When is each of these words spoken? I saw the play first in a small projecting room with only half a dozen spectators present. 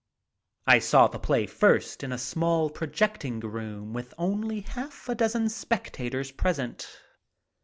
I 0.65 0.79
saw 0.79 1.07
the 1.09 1.19
play 1.19 1.45
first 1.45 2.03
in 2.03 2.11
a 2.11 2.17
small 2.17 2.71
projecting 2.71 3.39
room 3.39 3.93
with 3.93 4.15
only 4.17 4.61
half 4.61 5.07
a 5.07 5.13
dozen 5.13 5.47
spectators 5.47 6.31
present. 6.31 6.89